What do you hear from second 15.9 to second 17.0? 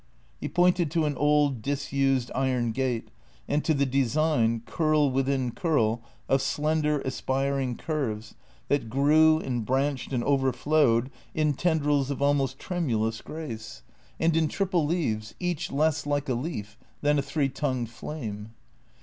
like a leaf